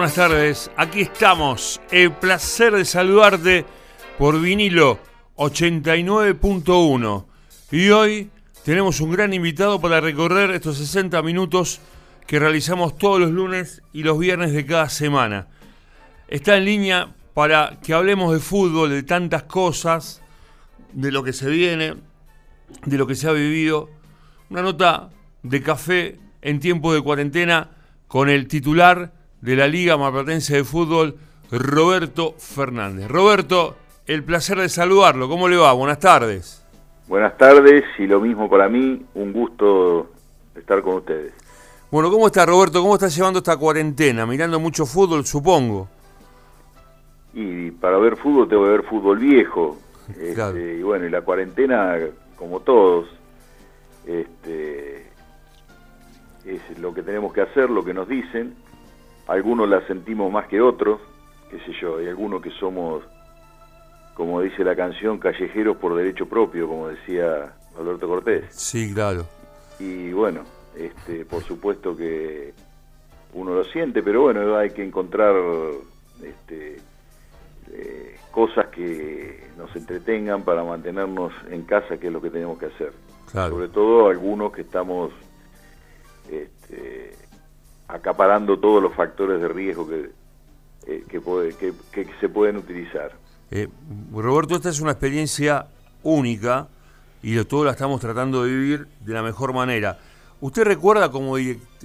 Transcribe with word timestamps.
Buenas 0.00 0.14
tardes, 0.14 0.70
aquí 0.78 1.02
estamos. 1.02 1.78
El 1.90 2.12
placer 2.12 2.72
de 2.72 2.86
saludarte 2.86 3.66
por 4.16 4.40
vinilo 4.40 4.98
89.1. 5.36 7.26
Y 7.70 7.90
hoy 7.90 8.30
tenemos 8.64 9.02
un 9.02 9.10
gran 9.10 9.34
invitado 9.34 9.78
para 9.78 10.00
recorrer 10.00 10.52
estos 10.52 10.78
60 10.78 11.20
minutos 11.20 11.82
que 12.26 12.38
realizamos 12.38 12.96
todos 12.96 13.20
los 13.20 13.30
lunes 13.30 13.82
y 13.92 14.02
los 14.02 14.18
viernes 14.18 14.54
de 14.54 14.64
cada 14.64 14.88
semana. 14.88 15.48
Está 16.28 16.56
en 16.56 16.64
línea 16.64 17.14
para 17.34 17.78
que 17.82 17.92
hablemos 17.92 18.32
de 18.32 18.40
fútbol, 18.40 18.88
de 18.88 19.02
tantas 19.02 19.42
cosas, 19.42 20.22
de 20.94 21.12
lo 21.12 21.22
que 21.22 21.34
se 21.34 21.50
viene, 21.50 21.96
de 22.86 22.96
lo 22.96 23.06
que 23.06 23.14
se 23.14 23.28
ha 23.28 23.32
vivido. 23.32 23.90
Una 24.48 24.62
nota 24.62 25.10
de 25.42 25.62
café 25.62 26.18
en 26.40 26.58
tiempo 26.58 26.94
de 26.94 27.02
cuarentena 27.02 27.72
con 28.08 28.30
el 28.30 28.48
titular 28.48 29.19
de 29.40 29.56
la 29.56 29.66
Liga 29.66 29.96
Marplatense 29.96 30.56
de 30.56 30.64
Fútbol, 30.64 31.16
Roberto 31.50 32.34
Fernández. 32.38 33.08
Roberto, 33.08 33.76
el 34.06 34.22
placer 34.24 34.58
de 34.58 34.68
saludarlo. 34.68 35.28
¿Cómo 35.28 35.48
le 35.48 35.56
va? 35.56 35.72
Buenas 35.72 35.98
tardes. 35.98 36.64
Buenas 37.08 37.36
tardes 37.36 37.84
y 37.98 38.06
lo 38.06 38.20
mismo 38.20 38.48
para 38.48 38.68
mí, 38.68 39.04
un 39.14 39.32
gusto 39.32 40.10
estar 40.54 40.80
con 40.82 40.96
ustedes. 40.96 41.32
Bueno, 41.90 42.10
¿cómo 42.10 42.28
está 42.28 42.46
Roberto? 42.46 42.80
¿Cómo 42.80 42.94
está 42.94 43.08
llevando 43.08 43.40
esta 43.40 43.56
cuarentena? 43.56 44.24
Mirando 44.26 44.60
mucho 44.60 44.86
fútbol, 44.86 45.26
supongo. 45.26 45.88
Y 47.34 47.72
para 47.72 47.98
ver 47.98 48.16
fútbol 48.16 48.48
tengo 48.48 48.64
que 48.64 48.70
ver 48.70 48.82
fútbol 48.84 49.18
viejo. 49.18 49.78
Este, 50.20 50.78
y 50.78 50.82
bueno, 50.82 51.06
y 51.06 51.10
la 51.10 51.20
cuarentena, 51.20 51.96
como 52.36 52.58
todos, 52.58 53.06
este, 54.04 55.06
es 56.44 56.78
lo 56.80 56.92
que 56.92 57.02
tenemos 57.02 57.32
que 57.32 57.42
hacer, 57.42 57.70
lo 57.70 57.84
que 57.84 57.94
nos 57.94 58.08
dicen. 58.08 58.56
Algunos 59.26 59.68
la 59.68 59.86
sentimos 59.86 60.32
más 60.32 60.46
que 60.48 60.60
otros, 60.60 61.00
qué 61.50 61.58
sé 61.60 61.72
yo, 61.80 61.98
hay 61.98 62.08
algunos 62.08 62.42
que 62.42 62.50
somos, 62.50 63.02
como 64.14 64.40
dice 64.40 64.64
la 64.64 64.74
canción, 64.74 65.18
callejeros 65.18 65.76
por 65.76 65.94
derecho 65.94 66.26
propio, 66.26 66.66
como 66.66 66.88
decía 66.88 67.52
Alberto 67.78 68.08
Cortés. 68.08 68.44
Sí, 68.50 68.92
claro. 68.92 69.26
Y 69.78 70.12
bueno, 70.12 70.42
este, 70.76 71.24
por 71.24 71.42
supuesto 71.42 71.96
que 71.96 72.52
uno 73.32 73.54
lo 73.54 73.64
siente, 73.64 74.02
pero 74.02 74.22
bueno, 74.22 74.56
hay 74.56 74.70
que 74.70 74.84
encontrar 74.84 75.34
este, 76.22 76.78
eh, 77.72 78.16
cosas 78.30 78.66
que 78.66 79.48
nos 79.56 79.74
entretengan 79.76 80.42
para 80.42 80.64
mantenernos 80.64 81.32
en 81.50 81.62
casa, 81.62 81.98
que 81.98 82.08
es 82.08 82.12
lo 82.12 82.20
que 82.20 82.30
tenemos 82.30 82.58
que 82.58 82.66
hacer. 82.66 82.92
Sobre 83.32 83.68
todo 83.68 84.08
algunos 84.08 84.52
que 84.52 84.62
estamos 84.62 85.12
este, 86.28 87.12
acaparando 87.92 88.58
todos 88.58 88.82
los 88.82 88.94
factores 88.94 89.40
de 89.40 89.48
riesgo 89.48 89.88
que, 89.88 90.10
eh, 90.86 91.04
que, 91.08 92.06
se 92.20 92.28
pueden 92.28 92.56
utilizar. 92.56 93.12
Eh, 93.50 93.68
Roberto, 94.12 94.54
esta 94.54 94.68
es 94.68 94.80
una 94.80 94.92
experiencia 94.92 95.66
única 96.02 96.68
y 97.22 97.32
de 97.32 97.44
todo 97.44 97.64
la 97.64 97.72
estamos 97.72 98.00
tratando 98.00 98.44
de 98.44 98.50
vivir 98.50 98.88
de 99.00 99.12
la 99.12 99.22
mejor 99.22 99.52
manera. 99.52 99.98
¿Usted 100.40 100.64
recuerda 100.64 101.10
como, 101.10 101.34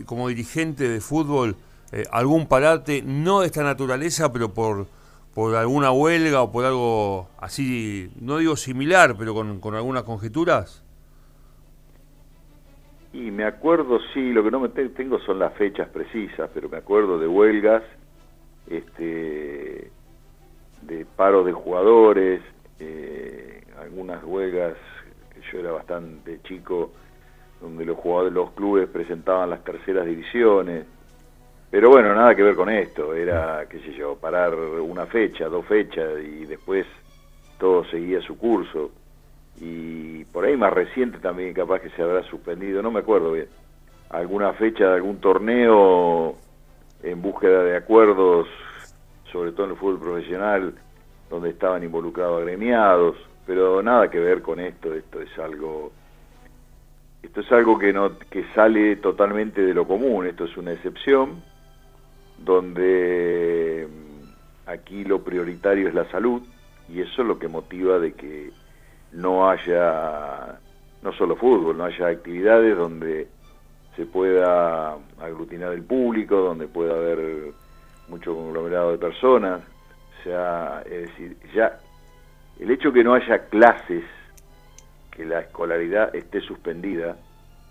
como 0.05 0.29
dirigente 0.29 0.87
de 0.87 1.01
fútbol 1.01 1.57
eh, 1.91 2.05
algún 2.11 2.47
parate, 2.47 3.01
no 3.01 3.41
de 3.41 3.47
esta 3.47 3.63
naturaleza, 3.63 4.31
pero 4.31 4.53
por, 4.53 4.87
por 5.33 5.55
alguna 5.55 5.91
huelga 5.91 6.41
o 6.41 6.51
por 6.51 6.65
algo 6.65 7.27
así, 7.37 8.11
no 8.21 8.37
digo 8.37 8.55
similar, 8.55 9.15
pero 9.17 9.33
con, 9.33 9.59
con 9.59 9.75
algunas 9.75 10.03
conjeturas? 10.03 10.84
Y 13.15 13.31
me 13.31 13.45
acuerdo, 13.45 13.97
sí, 14.13 14.33
lo 14.33 14.43
que 14.43 14.51
no 14.51 14.59
me 14.59 14.67
tengo 14.67 15.19
son 15.19 15.39
las 15.39 15.53
fechas 15.53 15.87
precisas, 15.87 16.49
pero 16.53 16.67
me 16.67 16.75
acuerdo 16.75 17.17
de 17.17 17.25
huelgas, 17.25 17.81
este, 18.69 19.89
de 20.81 21.05
paro 21.15 21.45
de 21.45 21.53
jugadores, 21.53 22.41
eh, 22.77 23.63
algunas 23.79 24.21
huelgas, 24.21 24.73
yo 25.49 25.59
era 25.59 25.71
bastante 25.71 26.41
chico, 26.41 26.91
donde 27.61 27.85
los 27.85 27.97
jugadores, 27.97 28.33
los 28.33 28.51
clubes 28.51 28.89
presentaban 28.89 29.49
las 29.49 29.63
terceras 29.63 30.05
divisiones, 30.05 30.85
pero 31.71 31.91
bueno, 31.91 32.13
nada 32.13 32.35
que 32.35 32.43
ver 32.43 32.55
con 32.55 32.69
esto, 32.69 33.13
era, 33.13 33.65
qué 33.69 33.79
sé 33.79 33.93
yo, 33.93 34.17
parar 34.17 34.53
una 34.55 35.05
fecha, 35.05 35.47
dos 35.47 35.65
fechas 35.65 36.19
y 36.21 36.43
después 36.43 36.85
todo 37.59 37.85
seguía 37.85 38.19
su 38.19 38.37
curso 38.37 38.91
y 39.59 40.25
por 40.25 40.45
ahí 40.45 40.57
más 40.57 40.73
reciente 40.73 41.19
también 41.19 41.53
capaz 41.53 41.79
que 41.79 41.89
se 41.91 42.01
habrá 42.01 42.23
suspendido, 42.23 42.81
no 42.81 42.91
me 42.91 42.99
acuerdo 42.99 43.31
bien, 43.31 43.47
alguna 44.09 44.53
fecha 44.53 44.85
de 44.89 44.95
algún 44.95 45.19
torneo 45.19 46.35
en 47.03 47.21
búsqueda 47.21 47.63
de 47.63 47.77
acuerdos, 47.77 48.47
sobre 49.31 49.51
todo 49.51 49.65
en 49.65 49.71
el 49.71 49.77
fútbol 49.77 49.99
profesional, 49.99 50.73
donde 51.29 51.49
estaban 51.49 51.83
involucrados 51.83 52.39
agremiados, 52.39 53.15
pero 53.45 53.81
nada 53.81 54.09
que 54.09 54.19
ver 54.19 54.41
con 54.41 54.59
esto, 54.59 54.93
esto 54.93 55.21
es 55.21 55.37
algo 55.39 55.91
esto 57.21 57.41
es 57.41 57.51
algo 57.51 57.79
que 57.79 57.91
no 57.91 58.19
que 58.29 58.45
sale 58.53 58.97
totalmente 58.97 59.61
de 59.61 59.73
lo 59.73 59.87
común, 59.87 60.27
esto 60.27 60.45
es 60.45 60.55
una 60.57 60.73
excepción 60.73 61.41
donde 62.37 63.87
mm, 63.89 64.69
aquí 64.69 65.03
lo 65.03 65.23
prioritario 65.23 65.87
es 65.87 65.93
la 65.93 66.09
salud 66.11 66.41
y 66.87 67.01
eso 67.01 67.21
es 67.21 67.27
lo 67.27 67.39
que 67.39 67.47
motiva 67.47 67.97
de 67.97 68.13
que 68.13 68.51
no 69.15 69.49
haya, 69.49 70.59
no 71.01 71.13
solo 71.13 71.35
fútbol, 71.35 71.77
no 71.77 71.85
haya 71.85 72.07
actividades 72.07 72.77
donde 72.77 73.27
se 73.95 74.05
pueda 74.05 74.97
aglutinar 75.19 75.71
el 75.71 75.83
público, 75.83 76.35
donde 76.35 76.67
pueda 76.67 76.95
haber 76.95 77.53
mucho 78.09 78.35
conglomerado 78.35 78.91
de 78.91 78.97
personas. 78.97 79.61
O 80.19 80.23
sea, 80.23 80.83
es 80.85 81.09
decir, 81.09 81.37
ya 81.53 81.79
el 82.59 82.71
hecho 82.71 82.91
que 82.91 83.03
no 83.03 83.13
haya 83.13 83.47
clases, 83.47 84.03
que 85.11 85.23
la 85.23 85.39
escolaridad 85.39 86.13
esté 86.13 86.41
suspendida, 86.41 87.15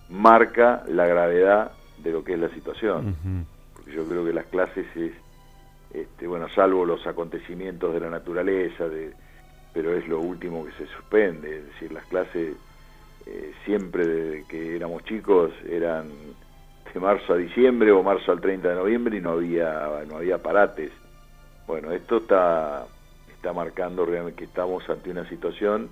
marca 0.08 0.82
la 0.88 1.06
gravedad 1.06 1.72
de 1.98 2.12
lo 2.12 2.24
que 2.24 2.34
es 2.34 2.38
la 2.38 2.48
situación. 2.50 3.46
Porque 3.74 3.92
yo 3.92 4.06
creo 4.06 4.24
que 4.24 4.32
las 4.32 4.46
clases 4.46 4.86
es, 4.96 5.12
este, 5.92 6.26
bueno, 6.26 6.48
salvo 6.48 6.86
los 6.86 7.06
acontecimientos 7.06 7.92
de 7.92 8.00
la 8.00 8.08
naturaleza, 8.08 8.88
de, 8.88 9.12
pero 9.74 9.94
es 9.94 10.08
lo 10.08 10.20
último 10.20 10.64
que 10.64 10.72
se 10.72 10.86
suspende, 10.86 11.58
es 11.58 11.66
decir, 11.66 11.92
las 11.92 12.06
clases 12.06 12.56
eh, 13.26 13.52
siempre 13.66 14.06
desde 14.06 14.46
que 14.46 14.76
éramos 14.76 15.04
chicos 15.04 15.52
eran 15.68 16.08
de 16.94 17.00
marzo 17.00 17.32
a 17.32 17.36
diciembre 17.36 17.90
o 17.90 18.04
marzo 18.04 18.30
al 18.30 18.40
30 18.40 18.68
de 18.68 18.74
noviembre 18.76 19.18
y 19.18 19.20
no 19.20 19.32
había 19.32 20.04
no 20.08 20.18
había 20.18 20.38
parates. 20.38 20.92
Bueno, 21.66 21.90
esto 21.90 22.18
está 22.18 22.86
está 23.28 23.52
marcando 23.52 24.06
realmente 24.06 24.38
que 24.38 24.44
estamos 24.44 24.88
ante 24.88 25.10
una 25.10 25.28
situación 25.28 25.90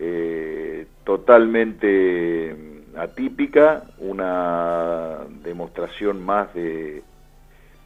eh, 0.00 0.86
totalmente 1.04 2.54
mm, 2.54 2.98
atípica, 2.98 3.84
una 3.98 5.18
demostración 5.42 6.24
más 6.24 6.52
de, 6.54 7.02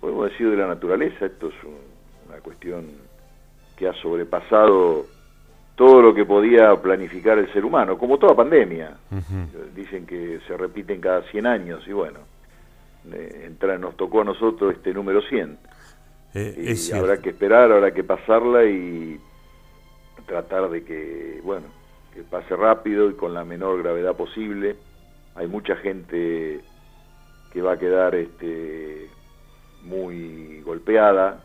podemos 0.00 0.30
decir, 0.30 0.50
de 0.50 0.56
la 0.56 0.66
naturaleza. 0.66 1.26
Esto 1.26 1.48
es 1.48 1.54
una 2.28 2.38
cuestión 2.38 2.86
que 3.76 3.88
ha 3.88 3.92
sobrepasado 3.94 5.06
todo 5.74 6.02
lo 6.02 6.14
que 6.14 6.24
podía 6.24 6.74
planificar 6.76 7.38
el 7.38 7.52
ser 7.52 7.64
humano, 7.64 7.98
como 7.98 8.18
toda 8.18 8.36
pandemia. 8.36 8.96
Dicen 9.74 10.06
que 10.06 10.40
se 10.46 10.56
repiten 10.56 11.00
cada 11.00 11.22
100 11.22 11.46
años 11.46 11.82
y 11.86 11.92
bueno, 11.92 12.20
eh, 13.12 13.50
nos 13.80 13.96
tocó 13.96 14.20
a 14.20 14.24
nosotros 14.24 14.74
este 14.74 14.92
número 14.92 15.22
100. 15.22 15.58
Eh, 16.34 16.74
y 16.76 16.92
habrá 16.92 17.18
que 17.18 17.30
esperar, 17.30 17.72
habrá 17.72 17.92
que 17.92 18.04
pasarla 18.04 18.64
y 18.64 19.18
tratar 20.26 20.70
de 20.70 20.84
que, 20.84 21.40
bueno, 21.42 21.66
que 22.14 22.22
pase 22.22 22.54
rápido 22.56 23.10
y 23.10 23.14
con 23.14 23.34
la 23.34 23.44
menor 23.44 23.82
gravedad 23.82 24.14
posible. 24.14 24.76
Hay 25.34 25.46
mucha 25.46 25.76
gente 25.76 26.60
que 27.52 27.62
va 27.62 27.72
a 27.72 27.78
quedar 27.78 28.14
este, 28.14 29.08
muy 29.82 30.60
golpeada, 30.62 31.42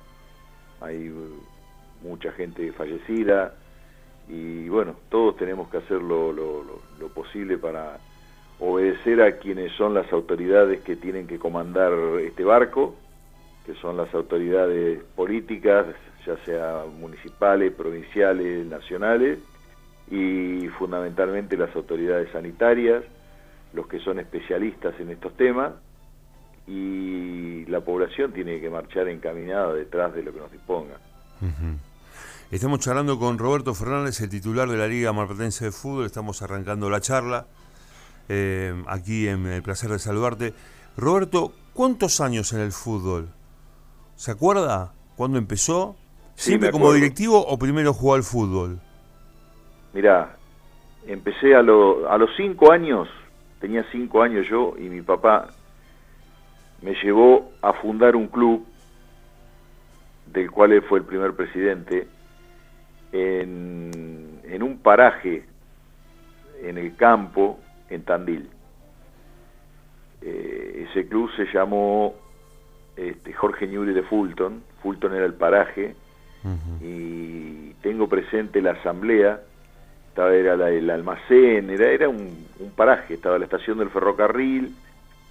hay 0.80 1.12
mucha 2.01 2.31
gente 2.31 2.71
fallecida 2.73 3.53
y 4.29 4.67
bueno, 4.67 4.95
todos 5.09 5.38
tenemos 5.38 5.69
que 5.69 5.77
hacer 5.77 6.01
lo, 6.01 6.35
posible 7.13 7.57
para 7.57 7.97
obedecer 8.59 9.21
a 9.21 9.38
quienes 9.38 9.71
son 9.73 9.94
las 9.94 10.11
autoridades 10.11 10.81
que 10.81 10.95
tienen 10.95 11.27
que 11.27 11.39
comandar 11.39 11.94
este 12.21 12.44
barco, 12.44 12.95
que 13.65 13.73
son 13.75 13.97
las 13.97 14.13
autoridades 14.13 15.01
políticas, 15.15 15.88
ya 16.25 16.38
sea 16.45 16.83
municipales, 16.99 17.73
provinciales, 17.73 18.65
nacionales, 18.65 19.39
y 20.11 20.67
fundamentalmente 20.77 21.57
las 21.57 21.75
autoridades 21.75 22.29
sanitarias, 22.31 23.03
los 23.73 23.88
que 23.88 23.99
son 23.99 24.19
especialistas 24.19 24.99
en 24.99 25.11
estos 25.11 25.35
temas, 25.35 25.73
y 26.67 27.65
la 27.65 27.81
población 27.81 28.33
tiene 28.33 28.59
que 28.59 28.69
marchar 28.69 29.07
encaminada 29.07 29.73
detrás 29.73 30.13
de 30.13 30.23
lo 30.23 30.33
que 30.33 30.39
nos 30.39 30.51
disponga. 30.51 30.97
Estamos 32.51 32.79
charlando 32.79 33.19
con 33.19 33.38
Roberto 33.38 33.73
Fernández, 33.73 34.21
el 34.21 34.29
titular 34.29 34.69
de 34.69 34.77
la 34.77 34.88
Liga 34.88 35.11
Marplatense 35.11 35.65
de 35.65 35.71
Fútbol. 35.71 36.05
Estamos 36.05 36.41
arrancando 36.41 36.89
la 36.89 37.01
charla 37.01 37.45
eh, 38.29 38.73
aquí 38.88 39.27
en 39.27 39.45
el 39.47 39.61
placer 39.61 39.89
de 39.89 39.99
saludarte. 39.99 40.53
Roberto, 40.95 41.51
¿cuántos 41.73 42.21
años 42.21 42.53
en 42.53 42.61
el 42.61 42.71
fútbol? 42.71 43.27
¿Se 44.15 44.31
acuerda 44.31 44.94
cuándo 45.17 45.38
empezó? 45.38 45.97
¿Siempre 46.35 46.71
como 46.71 46.94
directivo 46.94 47.45
o 47.45 47.57
primero 47.59 47.94
jugó 47.94 48.13
al 48.15 48.23
fútbol? 48.23 48.79
Mirá, 49.94 50.38
empecé 51.05 51.53
a, 51.53 51.61
lo- 51.61 52.09
a 52.09 52.17
los 52.17 52.29
cinco 52.38 52.71
años, 52.71 53.09
tenía 53.59 53.83
cinco 53.91 54.21
años 54.21 54.45
yo, 54.49 54.73
y 54.77 54.83
mi 54.83 55.01
papá 55.01 55.49
me 56.81 56.94
llevó 57.03 57.51
a 57.61 57.73
fundar 57.73 58.15
un 58.15 58.27
club 58.27 58.65
del 60.27 60.49
cual 60.51 60.73
él 60.73 60.83
fue 60.88 60.99
el 60.99 61.05
primer 61.05 61.33
presidente, 61.35 62.07
en, 63.12 64.42
en 64.44 64.63
un 64.63 64.77
paraje 64.80 65.44
en 66.63 66.77
el 66.77 66.95
campo, 66.95 67.59
en 67.89 68.04
Tandil. 68.04 68.50
Eh, 70.21 70.88
ese 70.89 71.07
club 71.07 71.30
se 71.36 71.45
llamó 71.54 72.15
este, 72.95 73.31
Jorge 73.33 73.68
Newry 73.68 73.94
de 73.94 74.04
Fulton, 74.04 74.63
Fulton 74.81 75.13
era 75.13 75.25
el 75.25 75.33
paraje, 75.33 75.95
y 76.81 77.74
tengo 77.81 78.07
presente 78.07 78.62
la 78.62 78.71
asamblea, 78.71 79.42
estaba 80.09 80.33
era 80.33 80.56
la- 80.56 80.69
el 80.71 80.89
almacén, 80.89 81.69
era, 81.69 81.89
era 81.89 82.07
un, 82.09 82.48
un 82.59 82.71
paraje, 82.71 83.15
estaba 83.15 83.38
la 83.38 83.45
estación 83.45 83.77
del 83.80 83.89
ferrocarril, 83.89 84.74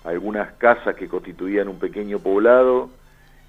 algunas 0.05 0.53
casas 0.55 0.95
que 0.95 1.09
constituían 1.09 1.69
un 1.69 1.79
pequeño 1.79 2.19
poblado, 2.21 2.91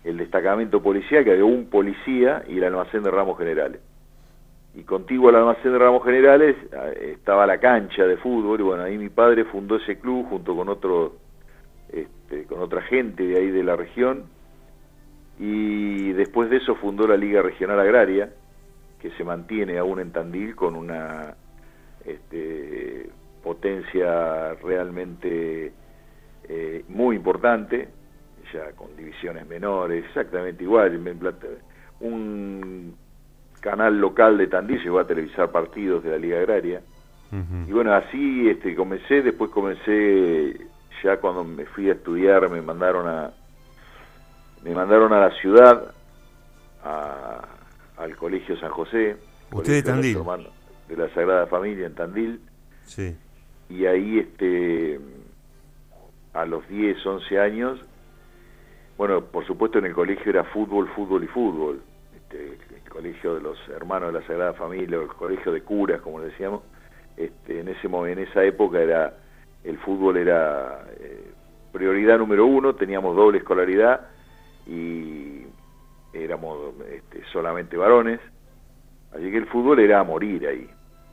el 0.03 0.17
destacamento 0.17 0.81
policial, 0.81 1.23
que 1.25 1.31
había 1.31 1.45
un 1.45 1.69
policía, 1.69 2.43
y 2.47 2.57
el 2.57 2.63
almacén 2.63 3.03
de 3.03 3.11
ramos 3.11 3.37
generales. 3.37 3.81
Y 4.77 4.83
contiguo 4.83 5.29
al 5.29 5.37
almacén 5.37 5.71
de 5.71 5.79
ramos 5.79 6.03
generales 6.05 6.55
eh, 6.71 7.13
estaba 7.17 7.47
la 7.47 7.59
cancha 7.59 8.05
de 8.05 8.15
fútbol, 8.17 8.59
y 8.59 8.63
bueno, 8.63 8.83
ahí 8.83 8.95
mi 8.99 9.09
padre 9.09 9.43
fundó 9.45 9.77
ese 9.77 9.97
club 9.97 10.29
junto 10.29 10.55
con 10.55 10.69
otro, 10.69 11.15
este, 11.89 12.43
con 12.43 12.59
otra 12.59 12.83
gente 12.83 13.23
de 13.23 13.39
ahí 13.39 13.49
de 13.49 13.63
la 13.63 13.75
región, 13.75 14.25
y 15.39 16.11
después 16.11 16.51
de 16.51 16.57
eso 16.57 16.75
fundó 16.75 17.07
la 17.07 17.17
Liga 17.17 17.41
Regional 17.41 17.79
Agraria, 17.79 18.29
que 19.01 19.09
se 19.11 19.23
mantiene 19.23 19.79
aún 19.79 19.99
en 19.99 20.11
Tandil 20.11 20.55
con 20.55 20.75
una 20.75 21.35
este, 22.05 23.09
potencia 23.41 24.53
realmente 24.61 25.73
eh, 26.47 26.85
muy 26.87 27.15
importante, 27.15 27.89
ya 28.53 28.73
con 28.73 28.95
divisiones 28.95 29.47
menores, 29.47 30.05
exactamente 30.05 30.63
igual. 30.63 30.95
Un 31.99 32.95
canal 33.69 33.99
local 33.99 34.37
de 34.37 34.47
Tandil 34.47 34.81
llegó 34.81 34.99
a 34.99 35.07
televisar 35.07 35.51
partidos 35.51 36.03
de 36.03 36.11
la 36.11 36.17
Liga 36.17 36.37
Agraria. 36.39 36.81
Y 37.67 37.71
bueno, 37.73 37.93
así 37.93 38.47
este, 38.49 38.73
comencé, 38.73 39.21
después 39.21 39.51
comencé, 39.51 40.57
ya 41.03 41.17
cuando 41.17 41.43
me 41.43 41.65
fui 41.65 41.89
a 41.89 41.93
estudiar, 41.93 42.49
me 42.49 42.61
mandaron 42.61 43.05
a, 43.07 43.31
me 44.63 44.73
mandaron 44.73 45.11
a 45.11 45.19
la 45.19 45.31
ciudad, 45.41 45.91
a- 46.85 47.43
al 47.97 48.15
Colegio 48.15 48.57
San 48.59 48.69
José, 48.71 49.17
Usted 49.51 49.73
de 49.73 49.83
Tandil. 49.83 50.17
De 50.87 50.95
la 50.95 51.09
Sagrada 51.13 51.47
Familia 51.47 51.87
en 51.87 51.95
Tandil, 51.95 52.39
Sí. 52.85 53.13
y 53.69 53.85
ahí 53.85 54.19
este 54.19 54.99
a 56.33 56.45
los 56.45 56.65
10, 56.69 57.05
11 57.05 57.39
años, 57.39 57.79
bueno, 58.97 59.21
por 59.21 59.45
supuesto 59.45 59.79
en 59.79 59.85
el 59.87 59.93
colegio 59.93 60.29
era 60.29 60.45
fútbol, 60.45 60.87
fútbol 60.95 61.23
y 61.25 61.27
fútbol, 61.27 61.81
este, 62.29 62.75
el 62.75 62.89
colegio 62.89 63.35
de 63.35 63.41
los 63.41 63.57
hermanos 63.69 64.11
de 64.11 64.19
la 64.19 64.27
Sagrada 64.27 64.53
Familia, 64.53 64.99
o 64.99 65.03
el 65.03 65.07
colegio 65.07 65.51
de 65.51 65.61
curas, 65.61 66.01
como 66.01 66.21
decíamos, 66.21 66.61
este, 67.15 67.61
en 67.61 67.69
ese 67.69 67.87
en 67.87 68.19
esa 68.19 68.43
época 68.43 68.79
era 68.79 69.13
el 69.63 69.77
fútbol 69.79 70.17
era 70.17 70.85
eh, 70.99 71.31
prioridad 71.71 72.17
número 72.17 72.45
uno, 72.45 72.75
teníamos 72.75 73.15
doble 73.15 73.39
escolaridad 73.39 74.07
y 74.65 75.43
éramos 76.13 76.75
este, 76.91 77.23
solamente 77.31 77.77
varones, 77.77 78.19
así 79.13 79.31
que 79.31 79.37
el 79.37 79.47
fútbol 79.47 79.79
era 79.79 79.99
a 79.99 80.03
morir 80.03 80.47
ahí. 80.47 80.69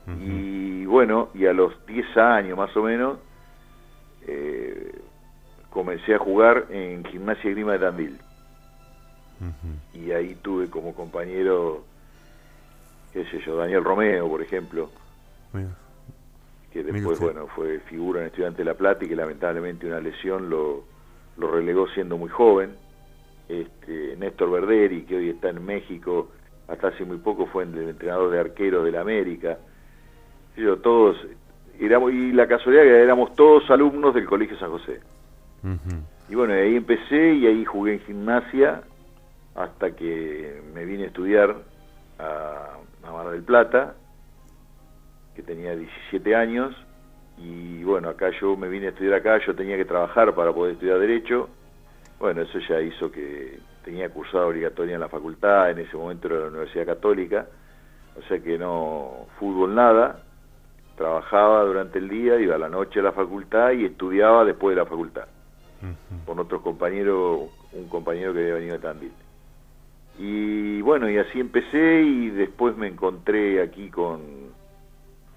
Y 0.07 0.85
bueno, 0.85 1.29
y 1.33 1.47
a 1.47 1.53
los 1.53 1.83
10 1.87 2.15
años 2.17 2.55
más 2.55 2.75
o 2.77 2.83
menos, 2.83 3.17
eh, 4.27 4.91
comencé 5.71 6.13
a 6.13 6.19
jugar 6.19 6.67
en 6.69 7.03
Gimnasia 7.05 7.49
Grima 7.49 7.73
de 7.73 7.79
Tandil. 7.79 8.19
Y 9.93 10.11
ahí 10.11 10.35
tuve 10.41 10.69
como 10.69 10.93
compañero, 10.93 11.83
qué 13.13 13.25
sé 13.25 13.39
yo, 13.45 13.57
Daniel 13.57 13.83
Romeo, 13.83 14.27
por 14.27 14.41
ejemplo, 14.41 14.89
Mira. 15.53 15.69
que 16.71 16.83
después, 16.83 17.19
bueno, 17.19 17.47
fue 17.47 17.79
figura 17.81 18.21
en 18.21 18.27
Estudiante 18.27 18.59
de 18.59 18.65
La 18.65 18.73
Plata 18.75 19.05
y 19.05 19.07
que 19.07 19.15
lamentablemente 19.15 19.87
una 19.87 19.99
lesión 19.99 20.49
lo, 20.49 20.83
lo 21.37 21.51
relegó 21.51 21.87
siendo 21.89 22.17
muy 22.17 22.29
joven. 22.29 22.71
Este, 23.47 24.15
Néstor 24.17 24.51
Verderi, 24.51 25.03
que 25.03 25.17
hoy 25.17 25.29
está 25.29 25.49
en 25.49 25.63
México, 25.63 26.31
hasta 26.67 26.87
hace 26.87 27.05
muy 27.05 27.17
poco 27.17 27.45
fue 27.45 27.63
el 27.63 27.77
entrenador 27.77 28.31
de 28.31 28.39
arqueros 28.39 28.85
de 28.85 28.91
la 28.91 29.01
América. 29.01 29.57
Yo, 30.57 30.77
todos, 30.77 31.17
éramos, 31.79 32.11
y 32.11 32.31
la 32.31 32.47
casualidad 32.47 32.83
que 32.83 33.03
éramos 33.03 33.35
todos 33.35 33.69
alumnos 33.69 34.15
del 34.15 34.25
Colegio 34.25 34.57
San 34.57 34.71
José. 34.71 34.99
Ujú. 35.63 36.01
Y 36.29 36.35
bueno, 36.35 36.53
ahí 36.53 36.75
empecé 36.75 37.33
y 37.33 37.45
ahí 37.45 37.65
jugué 37.65 37.93
en 37.93 37.99
gimnasia 37.99 38.81
hasta 39.55 39.95
que 39.95 40.61
me 40.73 40.85
vine 40.85 41.05
a 41.05 41.07
estudiar 41.07 41.55
a, 42.19 42.77
a 43.03 43.11
Mar 43.11 43.29
del 43.29 43.43
Plata, 43.43 43.95
que 45.35 45.41
tenía 45.41 45.75
17 45.75 46.35
años, 46.35 46.75
y 47.37 47.83
bueno, 47.83 48.09
acá 48.09 48.31
yo 48.39 48.55
me 48.55 48.69
vine 48.69 48.87
a 48.87 48.89
estudiar 48.89 49.15
acá, 49.15 49.39
yo 49.45 49.55
tenía 49.55 49.77
que 49.77 49.85
trabajar 49.85 50.33
para 50.35 50.53
poder 50.53 50.73
estudiar 50.73 50.99
Derecho, 50.99 51.49
bueno, 52.19 52.41
eso 52.41 52.59
ya 52.59 52.79
hizo 52.81 53.11
que 53.11 53.59
tenía 53.83 54.09
cursada 54.09 54.45
obligatoria 54.45 54.95
en 54.95 55.01
la 55.01 55.09
facultad, 55.09 55.71
en 55.71 55.79
ese 55.79 55.97
momento 55.97 56.27
era 56.27 56.39
la 56.39 56.47
Universidad 56.47 56.85
Católica, 56.85 57.47
o 58.17 58.21
sea 58.27 58.39
que 58.39 58.57
no, 58.57 59.27
fútbol 59.37 59.75
nada, 59.75 60.23
trabajaba 60.95 61.63
durante 61.63 61.99
el 61.99 62.07
día, 62.07 62.39
iba 62.39 62.55
a 62.55 62.57
la 62.57 62.69
noche 62.69 63.01
a 63.01 63.03
la 63.03 63.11
facultad 63.11 63.71
y 63.71 63.85
estudiaba 63.85 64.45
después 64.45 64.75
de 64.75 64.81
la 64.81 64.87
facultad 64.87 65.27
con 66.25 66.39
otros 66.39 66.61
compañeros, 66.61 67.49
un 67.73 67.87
compañero 67.89 68.33
que 68.33 68.39
había 68.39 68.53
venido 68.55 68.73
de 68.73 68.81
Tandil. 68.81 69.11
Y 70.17 70.81
bueno, 70.81 71.09
y 71.09 71.17
así 71.17 71.39
empecé 71.39 72.01
y 72.03 72.29
después 72.29 72.75
me 72.77 72.87
encontré 72.87 73.61
aquí 73.61 73.89
con, 73.89 74.21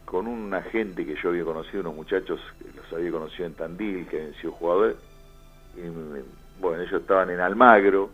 con 0.04 0.26
un 0.28 0.54
agente 0.54 1.04
que 1.04 1.16
yo 1.20 1.30
había 1.30 1.44
conocido, 1.44 1.80
unos 1.80 1.96
muchachos 1.96 2.40
que 2.58 2.76
los 2.76 2.92
había 2.92 3.10
conocido 3.10 3.46
en 3.46 3.54
Tandil, 3.54 4.06
que 4.06 4.18
habían 4.18 4.34
sido 4.34 4.52
jugadores. 4.52 4.96
Y 5.76 5.80
me- 5.80 6.22
bueno, 6.60 6.82
ellos 6.82 7.00
estaban 7.00 7.30
en 7.30 7.40
Almagro 7.40 8.10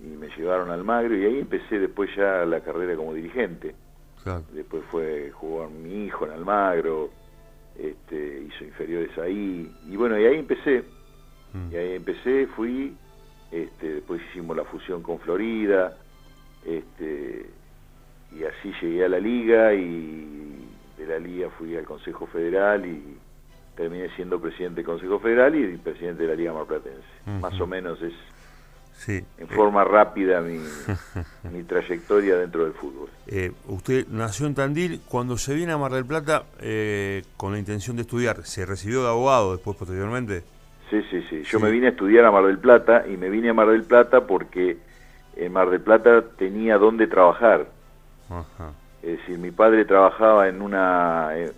y 0.00 0.06
me 0.16 0.28
llevaron 0.36 0.70
a 0.70 0.74
Almagro 0.74 1.16
y 1.16 1.24
ahí 1.24 1.40
empecé 1.40 1.78
después 1.78 2.10
ya 2.16 2.44
la 2.46 2.60
carrera 2.60 2.96
como 2.96 3.14
dirigente. 3.14 3.74
Claro. 4.22 4.42
Después 4.52 4.82
fue 4.90 5.30
jugar 5.32 5.68
mi 5.70 6.04
hijo 6.06 6.26
en 6.26 6.32
Almagro, 6.32 7.10
este, 7.78 8.44
hizo 8.48 8.64
inferiores 8.64 9.16
ahí. 9.18 9.70
Y 9.88 9.96
bueno, 9.96 10.18
y 10.18 10.24
ahí 10.24 10.38
empecé. 10.38 10.84
Mm. 11.52 11.72
Y 11.72 11.76
ahí 11.76 11.92
empecé, 11.96 12.46
fui, 12.56 12.94
este, 13.50 13.94
después 13.94 14.20
hicimos 14.30 14.56
la 14.56 14.64
fusión 14.64 15.02
con 15.02 15.18
Florida, 15.20 15.96
este, 16.64 17.46
y 18.32 18.44
así 18.44 18.72
llegué 18.82 19.04
a 19.04 19.08
la 19.08 19.18
liga 19.20 19.72
y 19.74 20.68
de 20.98 21.06
la 21.06 21.18
liga 21.18 21.48
fui 21.58 21.76
al 21.76 21.84
Consejo 21.84 22.26
Federal 22.26 22.84
y 22.86 23.16
terminé 23.76 24.08
siendo 24.16 24.40
presidente 24.40 24.76
del 24.76 24.86
Consejo 24.86 25.18
Federal 25.20 25.54
y 25.54 25.76
presidente 25.76 26.22
de 26.22 26.28
la 26.30 26.34
Liga 26.34 26.52
Marplatense. 26.52 26.98
Ujú. 27.26 27.38
Más 27.40 27.60
o 27.60 27.66
menos 27.66 28.00
es 28.02 28.12
Sí. 28.98 29.22
en 29.36 29.46
forma 29.48 29.84
rápida 29.84 30.40
mi, 30.40 30.58
mi 31.52 31.62
trayectoria 31.64 32.36
dentro 32.36 32.64
del 32.64 32.72
fútbol. 32.72 33.10
Eh, 33.26 33.52
usted 33.66 34.06
nació 34.08 34.46
en 34.46 34.54
Tandil, 34.54 35.02
cuando 35.06 35.36
se 35.36 35.54
viene 35.54 35.72
a 35.72 35.76
Mar 35.78 35.92
del 35.92 36.06
Plata 36.06 36.44
eh, 36.60 37.22
con 37.36 37.52
la 37.52 37.58
intención 37.58 37.96
de 37.96 38.02
estudiar, 38.02 38.46
¿se 38.46 38.64
recibió 38.64 39.02
de 39.02 39.08
abogado 39.10 39.52
después 39.52 39.76
posteriormente? 39.76 40.44
Sí, 40.90 41.02
sí, 41.10 41.22
sí. 41.28 41.42
Yo 41.42 41.58
Sí. 41.58 41.64
me 41.64 41.70
vine 41.70 41.86
a 41.86 41.90
estudiar 41.90 42.24
a 42.24 42.30
Mar 42.30 42.44
del 42.44 42.58
Plata 42.58 43.04
y 43.08 43.16
me 43.16 43.28
vine 43.28 43.50
a 43.50 43.54
Mar 43.54 43.68
del 43.68 43.82
Plata 43.84 44.26
porque 44.26 44.76
en 45.36 45.52
Mar 45.52 45.68
del 45.70 45.80
Plata 45.80 46.22
tenía 46.38 46.78
dónde 46.78 47.06
trabajar. 47.06 47.66
Ajá. 48.30 48.72
Es 49.02 49.18
decir, 49.18 49.38
mi 49.38 49.50
padre 49.50 49.84
trabajaba 49.84 50.48
en 50.48 50.62
una... 50.62 51.30
eh, 51.34 51.52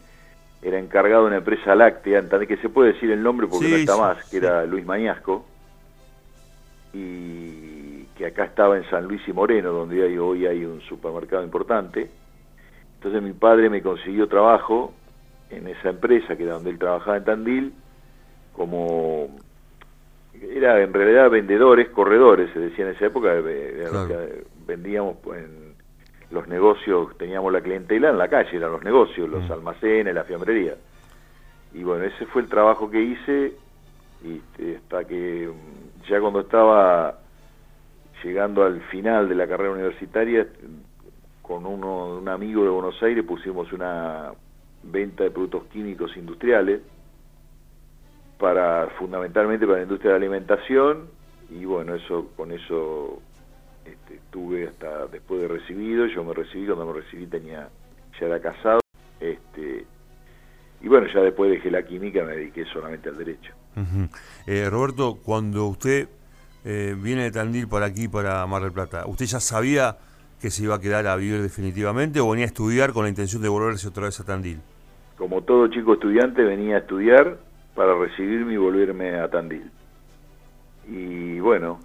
era 0.61 0.78
encargado 0.78 1.23
de 1.23 1.28
una 1.28 1.37
empresa 1.37 1.75
láctea, 1.76 2.18
en 2.18 2.28
Tandil, 2.28 2.49
que 2.49 2.56
se 2.56 2.68
puede 2.68 2.92
decir 2.92 3.11
el 3.12 3.23
nombre 3.23 3.47
porque 3.47 3.66
Sí, 3.66 3.70
no 3.70 3.76
está 3.78 3.94
sí, 3.94 4.00
más, 4.00 4.25
que 4.28 4.37
era 4.38 4.66
Luis 4.66 4.85
Mañasco, 4.85 5.47
y 6.92 8.04
que 8.16 8.26
acá 8.26 8.44
estaba 8.44 8.76
en 8.76 8.85
San 8.90 9.04
Luis 9.04 9.20
y 9.28 9.32
Moreno, 9.32 9.70
donde 9.70 10.02
hay, 10.02 10.18
hoy 10.18 10.47
hay 10.47 10.64
un 10.64 10.80
supermercado 10.80 11.44
importante. 11.44 12.11
Entonces 12.97 13.23
mi 13.23 13.32
padre 13.32 13.70
me 13.70 13.82
consiguió 13.82 14.26
trabajo 14.26 14.92
en 15.50 15.68
esa 15.68 15.90
empresa, 15.90 16.37
que 16.37 16.42
era 16.42 16.54
donde 16.54 16.70
él 16.70 16.78
trabajaba 16.78 17.18
en 17.18 17.25
Tandil, 17.25 17.73
como 18.58 19.28
era 20.52 20.82
en 20.82 20.92
realidad 20.92 21.30
vendedores, 21.30 21.88
corredores, 21.90 22.50
se 22.52 22.58
decía 22.58 22.86
en 22.86 22.94
esa 22.94 23.06
época, 23.06 23.40
Claro. 23.40 24.08
vendíamos 24.66 25.16
en 25.34 25.74
los 26.30 26.46
negocios, 26.48 27.16
teníamos 27.16 27.52
la 27.52 27.60
clientela 27.62 28.10
en 28.10 28.18
la 28.18 28.28
calle, 28.28 28.56
eran 28.56 28.72
los 28.72 28.82
negocios, 28.84 29.28
los 29.28 29.48
Mm. 29.48 29.52
almacenes, 29.52 30.14
la 30.14 30.24
fiambrería. 30.24 30.74
Y 31.72 31.82
bueno, 31.84 32.04
ese 32.04 32.26
fue 32.26 32.42
el 32.42 32.48
trabajo 32.48 32.90
que 32.90 33.00
hice 33.00 33.52
y 34.24 34.42
hasta 34.74 35.04
que 35.04 35.48
ya 36.08 36.20
cuando 36.20 36.40
estaba 36.40 37.18
llegando 38.22 38.64
al 38.64 38.80
final 38.90 39.28
de 39.28 39.34
la 39.36 39.46
carrera 39.46 39.70
universitaria, 39.72 40.46
con 41.42 41.64
uno, 41.64 42.18
un 42.18 42.28
amigo 42.28 42.64
de 42.64 42.70
Buenos 42.70 43.00
Aires 43.02 43.24
pusimos 43.24 43.72
una 43.72 44.32
venta 44.82 45.24
de 45.24 45.30
productos 45.30 45.64
químicos 45.72 46.14
industriales 46.16 46.80
para 48.38 48.87
fundamentalmente 48.99 49.66
para 49.66 49.78
la 49.78 49.85
industria 49.85 50.12
de 50.12 50.18
la 50.18 50.25
alimentación 50.25 51.09
y 51.50 51.64
bueno 51.64 51.95
eso 51.95 52.30
con 52.37 52.52
eso 52.52 53.21
este, 53.85 54.14
estuve 54.14 54.68
hasta 54.68 55.07
después 55.07 55.40
de 55.40 55.49
recibido 55.49 56.07
yo 56.07 56.25
me 56.25 56.35
recibí 56.35 56.66
cuando 56.66 56.87
me 56.87 57.00
recibí 57.00 57.26
tenía 57.26 57.68
ya 58.18 58.26
era 58.26 58.40
casado 58.40 58.80
este 59.21 59.85
y 60.80 60.88
bueno 60.88 61.09
ya 61.12 61.21
después 61.21 61.50
dejé 61.50 61.71
la 61.71 61.83
química 61.83 62.23
me 62.23 62.37
dediqué 62.37 62.64
solamente 62.66 63.09
al 63.09 63.18
derecho. 63.18 63.52
Eh, 64.47 64.68
Roberto 64.71 65.18
cuando 65.25 65.66
usted 65.66 66.09
eh, 66.64 66.97
viene 66.97 67.25
de 67.25 67.30
Tandil 67.30 67.68
para 67.68 67.87
aquí 67.87 68.09
para 68.09 68.47
Mar 68.47 68.62
del 68.62 68.73
Plata 68.73 69.04
usted 69.07 69.26
ya 69.26 69.40
sabía 69.40 69.97
que 70.40 70.50
se 70.50 70.62
iba 70.62 70.76
a 70.76 70.80
quedar 70.80 71.09
a 71.09 71.16
vivir 71.16 71.42
definitivamente 71.42 72.21
o 72.21 72.30
venía 72.30 72.45
a 72.45 72.49
estudiar 72.49 72.92
con 72.92 73.02
la 73.02 73.09
intención 73.09 73.42
de 73.42 73.49
volverse 73.49 73.88
otra 73.88 74.04
vez 74.04 74.21
a 74.21 74.25
Tandil 74.25 74.61
como 75.16 75.42
todo 75.42 75.66
chico 75.68 75.95
estudiante 75.95 76.42
venía 76.42 76.76
a 76.76 76.78
estudiar 76.80 77.47
para 77.78 77.94
recibirme 77.94 78.54
y 78.54 78.56
volverme 78.56 79.20
a 79.20 79.28
Tandil. 79.28 79.70
Y 80.88 81.38
bueno, 81.38 81.78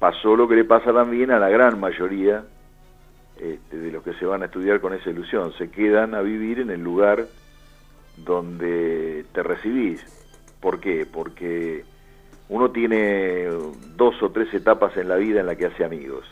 pasó 0.00 0.34
lo 0.34 0.48
que 0.48 0.56
le 0.56 0.64
pasa 0.64 0.92
también 0.92 1.30
a 1.30 1.38
la 1.38 1.48
gran 1.48 1.78
mayoría 1.78 2.42
este, 3.38 3.78
de 3.78 3.92
los 3.92 4.02
que 4.02 4.12
se 4.14 4.26
van 4.26 4.42
a 4.42 4.46
estudiar 4.46 4.80
con 4.80 4.92
esa 4.92 5.08
ilusión. 5.08 5.52
Se 5.52 5.70
quedan 5.70 6.16
a 6.16 6.20
vivir 6.20 6.58
en 6.58 6.70
el 6.70 6.82
lugar 6.82 7.28
donde 8.16 9.24
te 9.32 9.44
recibís. 9.44 10.04
¿Por 10.60 10.80
qué? 10.80 11.06
Porque 11.06 11.84
uno 12.48 12.72
tiene 12.72 13.46
dos 13.94 14.20
o 14.24 14.32
tres 14.32 14.52
etapas 14.52 14.96
en 14.96 15.08
la 15.08 15.14
vida 15.14 15.38
en 15.38 15.46
la 15.46 15.54
que 15.54 15.66
hace 15.66 15.84
amigos. 15.84 16.26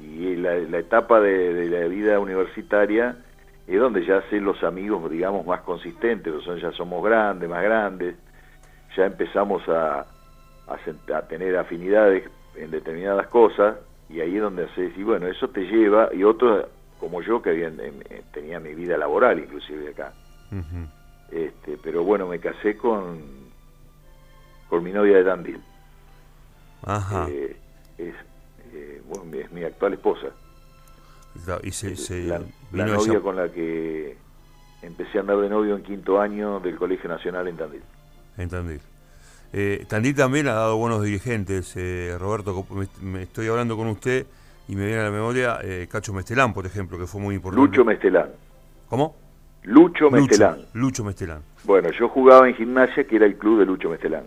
Y 0.00 0.36
la, 0.36 0.56
etapa 0.56 1.20
de, 1.20 1.52
de 1.52 1.68
la 1.68 1.86
vida 1.86 2.18
universitaria 2.18 3.18
es 3.66 3.80
donde 3.80 4.04
ya 4.04 4.22
sé 4.30 4.40
los 4.40 4.62
amigos, 4.62 5.10
digamos, 5.10 5.44
más 5.44 5.60
consistentes, 5.62 6.32
son, 6.44 6.58
ya 6.58 6.70
somos 6.72 7.04
grandes, 7.04 7.48
más 7.48 7.62
grandes, 7.62 8.16
ya 8.96 9.06
empezamos 9.06 9.68
a, 9.68 10.06
a, 10.68 11.22
tener 11.22 11.56
afinidades 11.56 12.30
en 12.54 12.70
determinadas 12.70 13.26
cosas, 13.26 13.76
y 14.08 14.20
ahí 14.20 14.36
es 14.36 14.42
donde 14.42 14.64
haces, 14.64 14.96
y 14.96 15.02
bueno, 15.02 15.26
eso 15.26 15.48
te 15.48 15.62
lleva, 15.62 16.10
y 16.14 16.22
otros 16.22 16.66
como 17.00 17.20
yo 17.22 17.42
que 17.42 17.50
habían, 17.50 17.78
tenía 18.32 18.58
mi 18.58 18.74
vida 18.74 18.96
laboral 18.96 19.38
inclusive 19.38 19.90
acá. 19.90 20.12
este, 21.30 21.76
pero 21.82 22.04
bueno, 22.04 22.26
me 22.26 22.38
casé 22.38 22.76
con, 22.76 23.20
con 24.68 24.82
mi 24.82 24.92
novia 24.92 25.18
de 25.18 25.24
Tandil. 25.24 25.60
Ajá. 26.84 27.26
Eh, 27.28 27.56
es, 27.98 28.14
eh, 28.72 29.02
bueno, 29.06 29.36
es 29.36 29.50
mi 29.52 29.64
actual 29.64 29.94
esposa. 29.94 30.28
Y 31.62 31.70
se, 31.70 32.24
la, 32.24 32.40
novia 32.86 33.20
con 33.20 33.36
la 33.36 33.48
que 33.50 34.16
empecé 34.82 35.18
a 35.18 35.20
andar 35.22 35.38
de 35.38 35.48
novio 35.48 35.76
en 35.76 35.82
quinto 35.82 36.20
año 36.20 36.60
del 36.60 36.76
Colegio 36.76 37.08
Nacional 37.08 37.48
en 37.48 37.56
Tandil. 37.56 37.82
En 38.36 38.48
Tandil. 38.48 38.80
Eh, 39.52 39.84
Tandil 39.88 40.14
también 40.14 40.48
ha 40.48 40.54
dado 40.54 40.76
buenos 40.76 41.02
dirigentes. 41.02 41.74
Eh, 41.76 42.16
Roberto, 42.18 42.66
me, 43.00 43.22
estoy 43.22 43.48
hablando 43.48 43.76
con 43.76 43.86
usted 43.88 44.26
y 44.68 44.76
me 44.76 44.86
viene 44.86 45.00
a 45.00 45.04
la 45.04 45.10
memoria 45.10 45.58
eh, 45.62 45.86
Cacho 45.90 46.12
Mestelán, 46.12 46.52
por 46.52 46.66
ejemplo, 46.66 46.98
que 46.98 47.06
fue 47.06 47.20
muy 47.20 47.34
importante. 47.34 47.66
Lucho 47.66 47.84
Mestelán. 47.84 48.30
¿Cómo? 48.88 49.16
Lucho 49.62 50.10
Mestelán. 50.10 50.58
Lucho, 50.74 51.04
Mestelán. 51.04 51.42
Bueno, 51.64 51.90
yo 51.90 52.08
jugaba 52.08 52.48
en 52.48 52.54
gimnasia, 52.54 53.04
que 53.04 53.16
era 53.16 53.26
el 53.26 53.36
club 53.36 53.58
de 53.58 53.66
Lucho 53.66 53.90
Mestelán. 53.90 54.24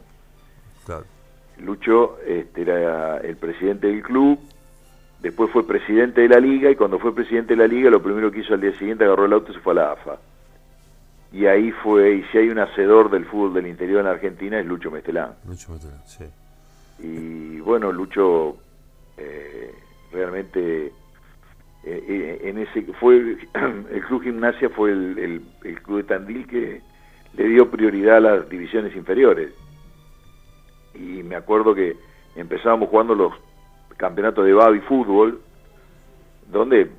Claro. 0.85 1.05
Lucho 1.59 2.17
este, 2.25 2.61
era 2.61 3.17
el 3.17 3.37
presidente 3.37 3.87
del 3.87 4.01
club, 4.01 4.39
Después 5.21 5.51
fue 5.51 5.67
presidente 5.67 6.21
de 6.21 6.29
la 6.29 6.39
liga 6.39 6.71
y 6.71 6.75
cuando 6.75 6.97
fue 6.97 7.13
presidente 7.13 7.55
de 7.55 7.57
la 7.57 7.67
liga 7.67 7.89
lo 7.89 8.01
primero 8.01 8.31
que 8.31 8.39
hizo 8.39 8.53
al 8.53 8.61
día 8.61 8.71
siguiente 8.77 9.03
agarró 9.03 9.25
el 9.25 9.33
auto 9.33 9.51
y 9.51 9.55
se 9.55 9.61
fue 9.61 9.73
a 9.73 9.75
la 9.75 9.91
AFA. 9.91 10.17
Y 11.31 11.45
ahí 11.45 11.71
fue, 11.71 12.15
y 12.15 12.23
si 12.31 12.37
hay 12.37 12.49
un 12.49 12.59
hacedor 12.59 13.11
del 13.11 13.25
fútbol 13.25 13.53
del 13.53 13.67
interior 13.67 13.99
en 14.01 14.07
Argentina 14.07 14.59
es 14.59 14.65
Lucho 14.65 14.89
Mestelán. 14.89 15.35
Lucho 15.47 15.73
Mestelán, 15.73 16.01
sí. 16.05 16.25
Y 16.99 17.59
bueno, 17.59 17.91
Lucho 17.91 18.57
eh, 19.17 19.75
realmente 20.11 20.87
eh, 20.87 20.91
eh, 21.83 22.41
en 22.43 22.57
ese 22.57 22.81
fue 22.93 23.17
el 23.91 24.01
club 24.07 24.23
gimnasia 24.23 24.69
fue 24.69 24.91
el, 24.91 25.41
el 25.63 25.81
club 25.81 25.97
de 25.97 26.03
Tandil 26.03 26.47
que 26.47 26.81
le 27.35 27.47
dio 27.47 27.69
prioridad 27.69 28.17
a 28.17 28.21
las 28.21 28.49
divisiones 28.49 28.95
inferiores. 28.95 29.53
Y 30.95 31.23
me 31.23 31.35
acuerdo 31.35 31.75
que 31.75 31.95
empezábamos 32.35 32.89
jugando 32.89 33.15
los 33.15 33.33
campeonato 33.99 34.43
de 34.43 34.53
baby 34.53 34.79
fútbol, 34.79 35.41
donde 36.49 36.89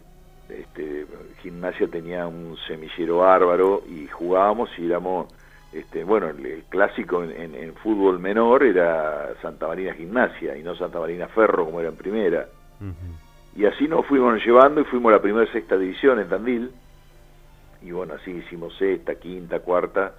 este, 0.50 1.06
gimnasia 1.42 1.88
tenía 1.88 2.26
un 2.26 2.58
semillero 2.68 3.18
bárbaro 3.18 3.82
y 3.88 4.06
jugábamos 4.06 4.68
y 4.78 4.84
éramos, 4.84 5.32
este, 5.72 6.04
bueno, 6.04 6.28
el, 6.28 6.64
clásico 6.68 7.24
en, 7.24 7.74
fútbol 7.76 8.18
menor 8.20 8.62
era 8.64 9.30
Santa 9.40 9.66
Marina 9.66 9.94
Gimnasia 9.94 10.58
y 10.58 10.62
no 10.62 10.76
Santa 10.76 11.00
Marina 11.00 11.26
Ferro 11.28 11.64
como 11.64 11.80
era 11.80 11.88
en 11.88 11.96
primera. 11.96 12.46
Y 13.56 13.64
así 13.64 13.88
nos 13.88 14.04
fuimos 14.06 14.44
llevando 14.44 14.82
y 14.82 14.84
fuimos 14.84 15.10
a 15.10 15.16
la 15.16 15.22
primera 15.22 15.50
sexta 15.50 15.78
división 15.78 16.20
en 16.20 16.28
Tandil. 16.28 16.70
Y 17.80 17.92
bueno, 17.92 18.14
así 18.14 18.30
hicimos 18.30 18.76
sexta, 18.76 19.14
quinta, 19.14 19.60
cuarta. 19.60 20.12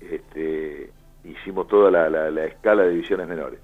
Este, 0.00 0.90
hicimos 1.24 1.68
toda 1.68 1.90
la, 1.90 2.08
la 2.08 2.44
escala 2.46 2.84
de 2.84 2.92
divisiones 2.92 3.28
menores. 3.28 3.60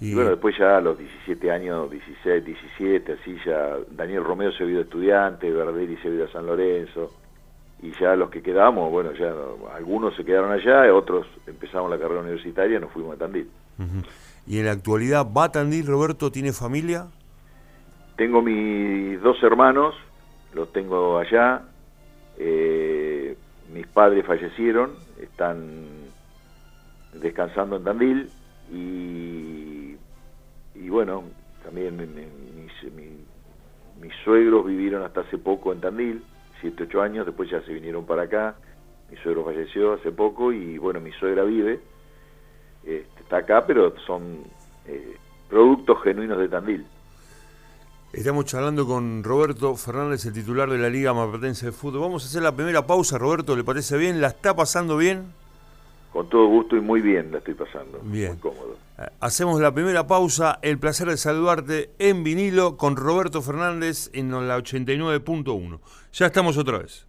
Y, 0.00 0.14
bueno, 0.14 0.30
después 0.30 0.56
ya 0.58 0.76
a 0.76 0.80
los 0.80 0.98
17 0.98 1.50
años, 1.50 1.90
16, 1.90 2.44
17, 2.44 3.12
así 3.12 3.36
ya 3.46 3.76
Daniel 3.90 4.24
Romeo 4.24 4.52
se 4.52 4.64
vio 4.64 4.80
estudiante, 4.80 5.50
Verderi 5.50 5.96
se 5.98 6.10
vio 6.10 6.24
a 6.24 6.28
San 6.28 6.46
Lorenzo, 6.46 7.12
y 7.80 7.92
ya 8.00 8.16
los 8.16 8.30
que 8.30 8.42
quedamos, 8.42 8.90
bueno, 8.90 9.12
ya 9.12 9.34
algunos 9.74 10.16
se 10.16 10.24
quedaron 10.24 10.50
allá, 10.50 10.92
otros 10.94 11.26
empezamos 11.46 11.90
la 11.90 11.98
carrera 11.98 12.20
universitaria, 12.20 12.80
nos 12.80 12.90
fuimos 12.92 13.14
a 13.14 13.18
Tandil. 13.18 13.48
¿Y 14.46 14.58
en 14.58 14.66
la 14.66 14.72
actualidad 14.72 15.26
va 15.30 15.44
a 15.44 15.52
Tandil, 15.52 15.86
Roberto? 15.86 16.32
¿Tiene 16.32 16.52
familia? 16.52 17.06
Tengo 18.16 18.42
mis 18.42 19.20
dos 19.20 19.42
hermanos, 19.42 19.94
los 20.54 20.72
tengo 20.72 21.18
allá, 21.18 21.62
eh, 22.38 23.36
mis 23.72 23.86
padres 23.86 24.24
fallecieron, 24.26 24.92
están 25.20 25.86
descansando 27.12 27.76
en 27.76 27.84
Tandil, 27.84 28.30
y 28.72 29.63
y 30.84 30.90
bueno, 30.90 31.24
también 31.62 31.96
mis, 31.96 34.12
suegros 34.22 34.66
vivieron 34.66 35.02
hasta 35.02 35.22
hace 35.22 35.38
poco 35.38 35.72
en 35.72 35.80
Tandil, 35.80 36.22
7, 36.60 36.84
8 36.84 37.02
años, 37.02 37.26
después 37.26 37.50
ya 37.50 37.62
se 37.62 37.72
vinieron 37.72 38.04
para 38.04 38.24
acá, 38.24 38.56
mi 39.10 39.16
suegro 39.16 39.44
falleció 39.44 39.94
hace 39.94 40.12
poco 40.12 40.52
y 40.52 40.76
bueno, 40.76 41.00
mi 41.00 41.10
suegra 41.12 41.42
vive, 41.44 41.80
este, 42.84 43.22
está 43.22 43.38
acá, 43.38 43.64
pero 43.66 43.94
son 44.06 44.44
eh, 44.86 45.16
productos 45.48 46.02
genuinos 46.02 46.38
de 46.38 46.48
Tandil. 46.50 46.86
Estamos 48.12 48.44
charlando 48.44 48.86
con 48.86 49.24
Roberto 49.24 49.74
Fernández, 49.76 50.26
el 50.26 50.34
titular 50.34 50.68
de 50.68 50.78
la 50.78 50.90
Liga 50.90 51.14
Mapatense 51.14 51.66
de 51.66 51.72
Fútbol. 51.72 52.02
Vamos 52.02 52.24
a 52.24 52.26
hacer 52.26 52.42
la 52.42 52.54
primera 52.54 52.86
pausa, 52.86 53.16
Roberto, 53.16 53.56
¿le 53.56 53.64
parece 53.64 53.96
bien? 53.96 54.20
¿La 54.20 54.28
está 54.28 54.54
pasando 54.54 54.98
bien? 54.98 55.32
Con 56.14 56.28
todo 56.28 56.46
gusto 56.46 56.76
y 56.76 56.80
muy 56.80 57.00
bien 57.00 57.32
la 57.32 57.38
estoy 57.38 57.54
pasando. 57.54 57.98
Bien. 58.04 58.30
Muy 58.30 58.38
cómodo. 58.38 58.76
Eh, 58.98 59.02
hacemos 59.18 59.60
la 59.60 59.74
primera 59.74 60.06
pausa. 60.06 60.60
El 60.62 60.78
placer 60.78 61.08
de 61.08 61.16
saludarte 61.16 61.90
en 61.98 62.22
vinilo 62.22 62.76
con 62.76 62.94
Roberto 62.94 63.42
Fernández 63.42 64.10
en 64.12 64.30
la 64.30 64.56
89.1. 64.56 65.80
Ya 66.12 66.26
estamos 66.26 66.56
otra 66.56 66.78
vez. 66.78 67.08